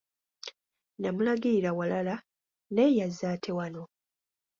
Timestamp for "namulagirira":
1.01-1.71